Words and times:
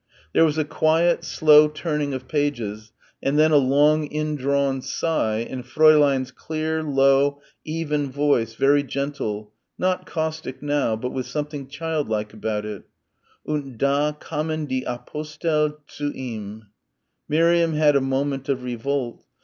There 0.33 0.43
was 0.45 0.57
a 0.57 0.65
quiet, 0.65 1.23
slow 1.23 1.67
turning 1.67 2.11
of 2.15 2.27
pages, 2.27 2.91
and 3.21 3.37
then 3.37 3.51
a 3.51 3.57
long 3.57 4.07
indrawn 4.07 4.81
sigh 4.81 5.41
and 5.47 5.63
Fräulein's 5.63 6.31
clear, 6.31 6.81
low, 6.81 7.39
even 7.65 8.11
voice, 8.11 8.55
very 8.55 8.81
gentle, 8.81 9.53
not 9.77 10.07
caustic 10.07 10.59
now 10.63 10.95
but 10.95 11.11
with 11.11 11.27
something 11.27 11.67
child 11.67 12.09
like 12.09 12.33
about 12.33 12.65
it, 12.65 12.81
"Und 13.47 13.77
da 13.77 14.13
kamen 14.13 14.65
die 14.67 14.81
Apostel 14.87 15.77
zu 15.87 16.11
Ihm...." 16.15 16.65
Miriam 17.29 17.73
had 17.75 17.95
a 17.95 18.01
moment 18.01 18.49
of 18.49 18.63
revolt. 18.63 19.23